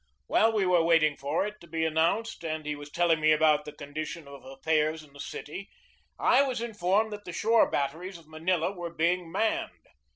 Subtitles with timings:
[0.25, 3.65] While we were waiting for it to be announced and he was telling me about
[3.65, 5.69] the condition of affairs in the city,
[6.17, 9.85] I was in formed that the shore batteries of Manila were being manned.